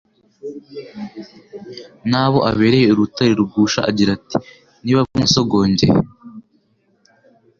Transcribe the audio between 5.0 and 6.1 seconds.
mwarasogongeye